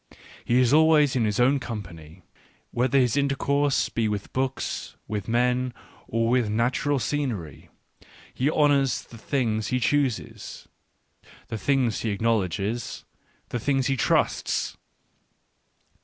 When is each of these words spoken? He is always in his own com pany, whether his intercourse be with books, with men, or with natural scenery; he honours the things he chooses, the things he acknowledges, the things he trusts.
He 0.43 0.59
is 0.59 0.73
always 0.73 1.15
in 1.15 1.25
his 1.25 1.39
own 1.39 1.59
com 1.59 1.83
pany, 1.83 2.23
whether 2.71 2.97
his 2.97 3.15
intercourse 3.15 3.87
be 3.87 4.07
with 4.07 4.33
books, 4.33 4.95
with 5.07 5.27
men, 5.27 5.75
or 6.07 6.27
with 6.27 6.49
natural 6.49 6.97
scenery; 6.97 7.69
he 8.33 8.49
honours 8.49 9.03
the 9.03 9.19
things 9.19 9.67
he 9.67 9.79
chooses, 9.79 10.67
the 11.49 11.57
things 11.59 11.99
he 11.99 12.09
acknowledges, 12.09 13.05
the 13.49 13.59
things 13.59 13.85
he 13.85 13.95
trusts. 13.95 14.75